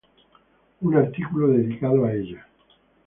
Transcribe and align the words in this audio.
Un 0.81 0.95
artículo 0.95 1.49
dedicado 1.49 2.05
a 2.05 2.13
ella. 2.13 2.47